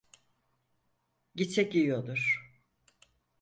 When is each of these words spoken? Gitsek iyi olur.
Gitsek 1.35 1.75
iyi 1.75 1.93
olur. 1.95 2.51